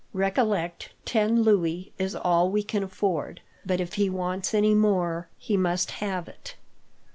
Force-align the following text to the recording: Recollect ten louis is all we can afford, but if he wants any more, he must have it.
Recollect 0.13 0.93
ten 1.05 1.43
louis 1.43 1.91
is 1.99 2.15
all 2.15 2.49
we 2.49 2.63
can 2.63 2.81
afford, 2.81 3.39
but 3.63 3.79
if 3.79 3.93
he 3.93 4.09
wants 4.09 4.51
any 4.51 4.73
more, 4.73 5.27
he 5.37 5.55
must 5.55 5.91
have 5.91 6.27
it. 6.27 6.55